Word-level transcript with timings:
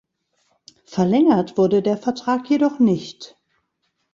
Verlängert 0.87 1.59
wurde 1.59 1.83
der 1.83 1.95
Vertrag 1.95 2.49
jedoch 2.49 2.79
nicht. 2.79 3.37